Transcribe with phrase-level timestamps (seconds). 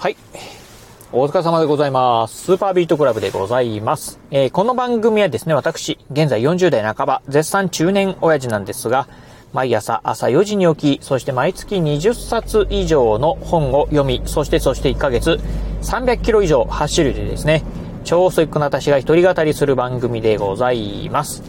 [0.00, 0.16] はい。
[1.12, 2.44] お疲れ様でございます。
[2.44, 4.18] スーパービートクラブでございます。
[4.30, 9.08] えー、この番組はですね、私、現在40代半ば、絶賛中年親父なんですが、
[9.52, 15.38] 毎朝朝4時に起き、そして毎月20冊以上の本を読み、そしてそして1ヶ月
[15.82, 17.62] 300キロ以上走るでですね、
[18.04, 21.42] 超ストイックな私が一人語りする番組でございます。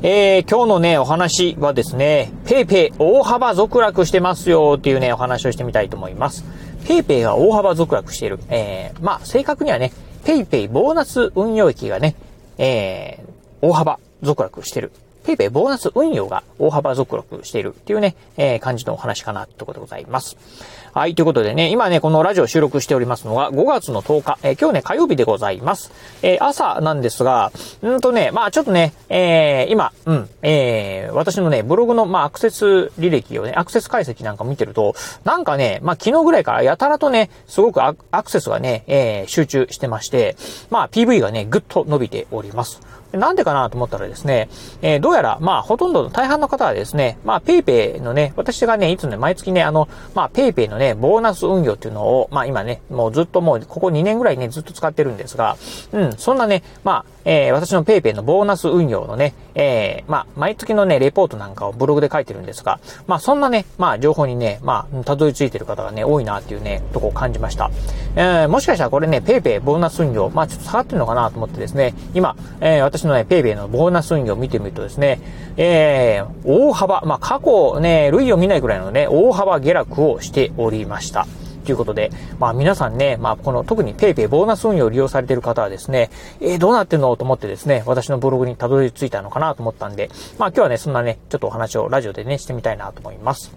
[0.00, 6.46] えー、今日のね、お話はですね、 PayPay大幅続落してますよっていうね、お話をしてみたいと思います。
[6.88, 8.38] PayPayが大幅続落している。
[8.48, 9.92] えー、まあ、正確にはね、
[10.24, 12.16] PayPayボーナス運用益がね、
[12.56, 14.90] えー、大幅続落してる。
[15.28, 20.38] PayPayボーナス運用が大幅続落しているっていうね、えー、感じのお話かなってことでございます。
[20.94, 25.92] はい、ということでね、今ね、このラジオ収録しておりますのが5月の10日、えー、今日ね、火曜日でございます。
[26.22, 40.36] えー、朝なんですが、うんとね、まあちょっとね、えー、今、うん、えー、私のね、ブログの、まあアクセス履歴をね、アクセス解析なんか見てると、なんかね、まあ昨日ぐらいからやたらとね、すごくアクセスがね、えー、集中してまして、
[40.70, 42.80] まあ PV がね、ぐっと伸びております。
[43.12, 44.48] なんでかなと思ったらですね、
[44.82, 55.56] えー、どうやら、まあ、ほとんどの大半の方はですね、まあ、 PayPayのね、私がね、いつもね、毎月ね、あの、まあ、 PayPayのね、ボーナス運用っていうのを、まあ、今ね、もうずっともう、ここ2年ぐらいね、ずっと使ってるんですが、
[55.92, 67.70] うん、そんなね、まあ、えー、私の PayPay のボーナス運用のね、えー、まあ、毎月のね、レポートなんかをブログで書いてるんですが、まあ、そんなね、まあ、情報にね、まあ、たどり着いてる方がね、多いなっていうね、とこを感じました。
[68.16, 75.20] えー、もしかしたらこれね、PayPay ボーナス運用、まあ、ちょっと下がってるのかなと思ってですね、今、えー、私私のね、PayPay のボーナス運用を見てみるとですね、
[75.56, 81.28] えー、大幅、まあ、過去ね、類を見ないくらいのね、大幅下落をしておりました。
[81.64, 82.10] ということで、
[82.40, 86.10] まあ皆さんね、まあこの特に PayPay ボーナス運用を利用されている方はですね、
[86.40, 93.52] えー、どうなってんのと思ってですね、私のブログにたどり着いたのかなと思ったんで、まあ今日はね、そんなね、ちょっとお話をラジオでね、してみたいなと思います。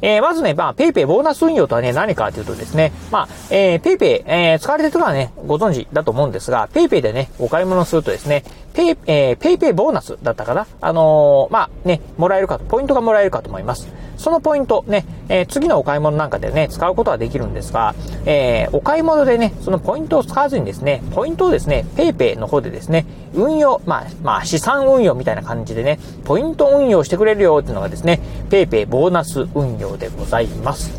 [0.00, 10.66] えー、まずね、まあ、 PayPayボーナス運用とはね、何かというとですね、まあ、えー、 PayPay、えー、使われてる人はね、ご存知だと思うんですが、 PayPayでね、お買い物するとですね、ペイ、えー、 PayPayボーナスだったかな？
[10.80, 13.88] あのー、まあ、ね、もらえるか、ポイントがもらえるかと思います。
[14.18, 17.94] そのポイントね、えー、次のお買い物なんかでね、使うことはできるんですが、
[18.26, 28.20] えー、お買い物でね、そのポイントを使わずにですね、ポイントをですね、 PayPayの方でですね、運用、まあ、まあ、資産運用みたいな感じでね、ポイント運用してくれるよっていうのがですね、
[28.50, 30.90] ペイペイボーナス運用でございます。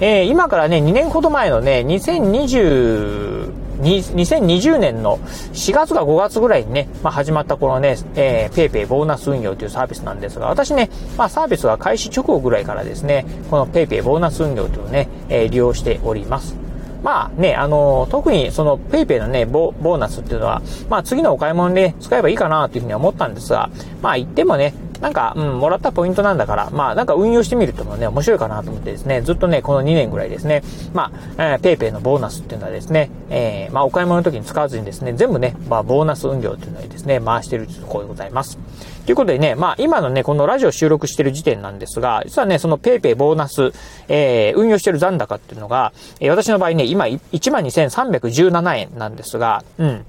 [0.00, 3.33] えー、今からね、2年ほど前のね、2020、
[3.80, 5.18] 2020年の
[5.52, 16.64] 4月か5月ぐらいにね、まあ、始まったこのね、えー、ペイペイボーナス運用というサービスなんですが、私ね、まあ、サービスが開始直後ぐらいからですね、このペイペイボーナス運用というのをね、えー、利用しております。
[17.04, 23.68] まあね、あの、特にその PayPay のね、ボーナスっていうのは、まあ次のお買い物で、使えばいいかなというふうに思ったんですが、
[24.00, 24.72] まあ言ってもね、
[25.04, 30.62] なんか、うん、もらったポイントなんだから、まあ、なんか運用してみるともね、面白いかなと思ってですね、ずっとね、この2年ぐらいですね、
[30.94, 38.58] まあ、えー、 PayPayのボーナスっていうのはですね、えー、まあ、お買い物の時に使わずにですね、全部ね、まあ、ボーナス運用っていうのにですね、回してるところでございます。
[39.04, 43.72] ということでね、まあ、今のね、このラジオ収録してる時点なんですが、実はね、その PayPayボーナス、
[44.08, 50.06] えー、運用してる残高っていうのが、えー、私の場合ね、今、12,317円なんですが、うん。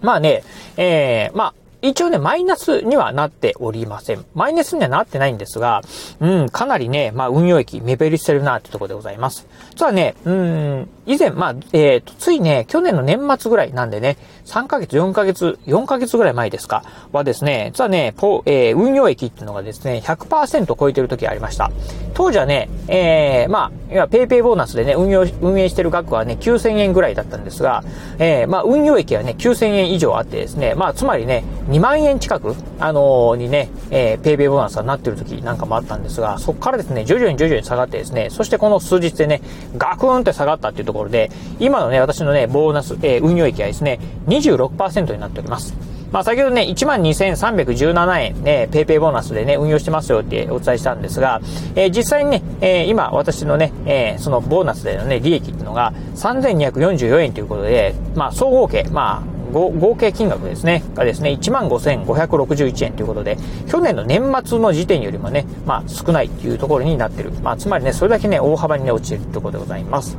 [0.00, 0.44] まあね、
[0.76, 4.24] えー、まあ、一応ね、マイナスにはなっておりません。
[4.34, 5.82] マイナスにはなってないんですが、
[6.20, 9.48] うん、かなりね、まあ、運用益目減りしてるなってところでございます。
[9.70, 21.72] 実はね、うん、以前、まあ、えっ、ー、と、ついね、去年の年末ぐらいなんでね、3ヶ月、4ヶ月、4ヶ月ぐらい前ですか、はですね、実はね、ポえー、運用益っていうのがですね、100%超えてる時ありました。
[22.14, 27.82] 当時はね、えー、まあ、いや、ペイペイボーナスでね、運用、運営してる額はね、9000円ぐらいだったんですが、
[28.18, 39.40] えー、まあ、運用益はね、9000円以上あってですね、まあ、つまりね、2万円近く、あのー、にね、えー、ペイペイボーナスがなってる時なんかもあったんですが、そこからですね、徐々に徐々に下がってですね、そしてこの数日でね、
[39.78, 45.74] ガクーンって下がったっていうところで、今のね、私のね、ボーナス、えー、運用益はですね、26%になっております。
[46.12, 51.40] まあ、先ほどね、12,317円ね、ペイペイボーナスでね、運用してますよってお伝えしたんですが、
[51.74, 63.36] えー、実際にね、えー、今、私のね、えー、そのボーナスでのね、利益っていうのが3,244円ということで、まあ、総合計、まあ、合計金額ですね、がですね、15,561円ということで、
[63.68, 67.30] 去年の年末の時点よりもね、まあ少ないというところになってる。
[67.42, 70.16] まあつまりね、それだけね、大幅にね、落ちてるところでございます。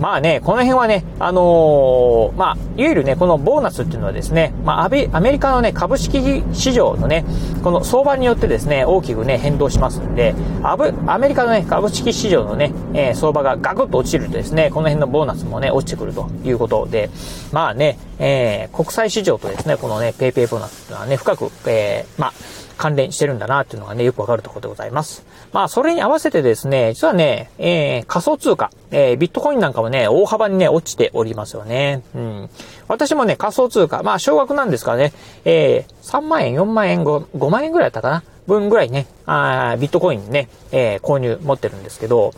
[0.00, 7.24] まあね、この辺はね、あのー、まあ、いわゆるね、このボーナスっていうのはですね、まあ、アメリカのね、株式市場のね、
[7.62, 17.10] この相場によってですね、大きくね、変動しますんで、アブアメリカのね、株式市場のね、えー、相場がガクッと落ちるとですね、この辺のボーナスもね、落ちてくるということで、
[17.52, 22.32] まあね、えー、国際市場とですね、このね、ペイペイボーナスっていうのはね、深く、えー、まあ、
[22.76, 25.24] 関連してるんだなっていうのがね、よくわかるところでございます。
[25.52, 32.02] まあ、それに合わせてですね、実はね、えー、仮想通貨、えー、ビットコインなんかもね、大幅にね、落ちておりますよね。
[32.14, 32.50] うん。
[32.88, 35.12] 私もね、仮想通貨、まあ、少額なんですからね、
[35.44, 42.32] えー、3万円、4万円、5, 5万円ぐらいだったかな分ぐらいね、あビットコインね、えー、購入持ってるんですけど、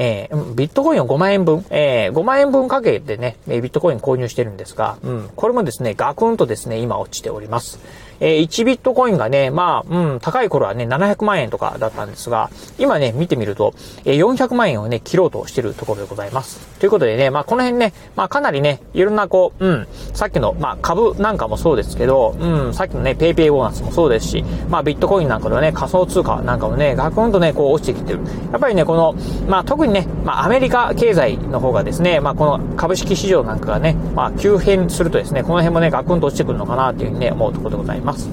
[0.00, 7.80] えー、ビットコインを5万円分、えー、5万円分かけてね、ビットコイン購入してるんですが、うん、これもですね、ガクンとですね、今落ちております。
[8.20, 13.74] えー、1ビットコインがね、まあ、うん、高い頃はね、700万円とかだったんですが、今ね、見てみると、
[14.04, 16.66] えー、400万円をね、切ろうとしてるところでございます。
[16.78, 28.20] ということでね、まあ、この辺ね、まあ、かなりね、いろんなこう、うん、さっきの、まあ、株なんかもそうですけど、うん、さっきのね、ペイペイボーナスもそうですし、まあ、ビットコインなんかのね、仮想通貨なんかもね、ガクンとね、こう落ちてきてる。
[28.50, 29.14] やっぱりね、この、
[29.46, 38.28] まあ、特にね、まあ、アメリカ経済の方がですね、まあ、この株式市場なんかがね、まあ、急変するとですね、この辺もね、ガクンと落ちてくるのかなというふうにね、思うところでございます。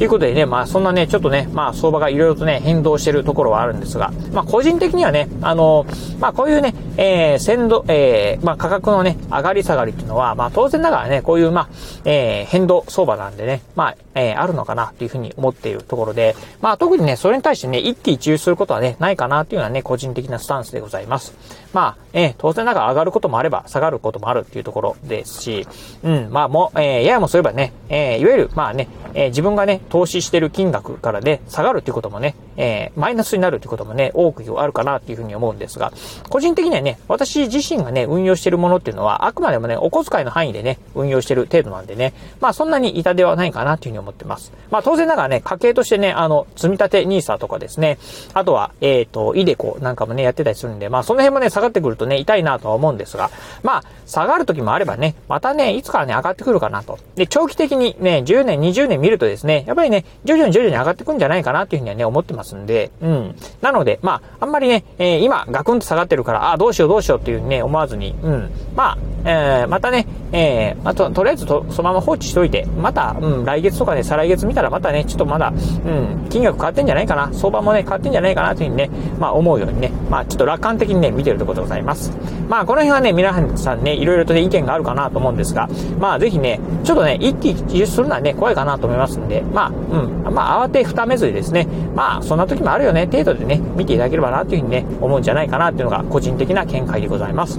[0.00, 5.84] ということでね、まあそんなね、ちょっとね、まあ相場がいろいろとね、変動してるところはあるんですが、まあ個人的にはね、あの、
[6.18, 11.68] まあこういうね、えー、鮮度、えー、まあ価格のね、上がり下がりっていうのは、まあ当然ながらね、こういう、まあ、
[12.04, 21.34] えー、変動相場なんでね、まあ、えー、あるのかなというふうに思っているところで、まあ特にね、それに対してね、一喜一憂することはね、ないかなというのはね、個人的なスタンスでございます。
[21.72, 25.66] まあ、えー、当然ながら上がることもあれば、下がることもあるっていうところですし、
[26.02, 35.92] うん、まあもう、えー、ややもすればね、えー、いわゆる、まあね、えー、自分がね、投資してる金額からで下がるっていうこともね、えー、マイナスになるっていうこともね、多くあるかなっていうふうに思うんですが、
[36.28, 44.52] 個人的にはね、私自身がね、運用してるものっていうのは、あくまでもね、お小遣いの範囲でね、運用してる程度なんでね、まあそんなに痛手はないかなっていうふうに思ってます。
[44.70, 47.98] まあ当然ながらね、家計としてね、あの、積立 NISA とかですね、
[48.34, 53.30] あとは、えっ、ー、と、イデコなんかもね、やってたりするんで、まあその辺もね、下がってくるとね、痛いなとは思うんですが、
[53.62, 56.98] まあ、下がる時もあればね、またね、いつからね、上がってくるかなと。
[57.14, 63.36] で、長期的にね、10年、20年見るとですね、やっぱりね、徐々に徐々に上がってくんじゃないかなっていうふうにはね、思ってますんで、うん。
[63.60, 68.50] なので、まあ、あんまりね、えー、今、ガクンと下がってるから、あ、どうしようどうしようっていうね、思わずに、うん。
[68.74, 82.12] まあ、えー、またね、えー、まあ、と、とりあえずと、そのまま放置しといて、また、うん、来月とかね、再来月見たらまたね、ちょっとまだ、うん、金額変わってんじゃないかな、相場もね、変わってんじゃないかなというふうにね、まあ、思うようにね、まあ、ちょっと楽観的にね、見てるところでございます。
[82.48, 85.68] まあ、この辺はね、皆さんね、いろいろとね、意見があるかなと思うんですが、
[85.98, 97.58] まあ、ぜひね、ちょっとね、一気一憂するのはね、怖いかなと思いますんで、まあ、うん、まあ、慌てふためずにですね、まあ、そんな時もあるよね、程度でね、見ていただければなというふうにね、思うんじゃないかなっていうのが、個人的なな見解でございます。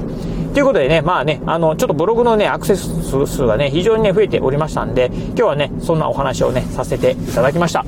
[0.53, 7.85] ということでね、まあね、あの、ちょっとブログのね、アクセス数がね、非常にね、増えておりましたんで、今日はね、そんなお話をね、させていただきました。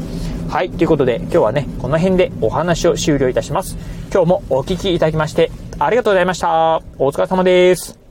[0.49, 3.77] はい、ということで、今日はね、この辺でお話を終了いたします。
[4.11, 6.81] 今日もお聴きいただきまして、ありがとうございました。
[6.97, 8.02] お疲れ様です。